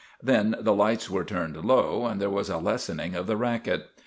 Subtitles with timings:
[0.19, 3.91] Then the lights were turned low, and there was a lessening of the racket.